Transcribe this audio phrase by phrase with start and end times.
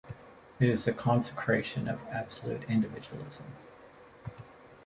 [0.59, 3.53] It is the consecration of absolute individualism.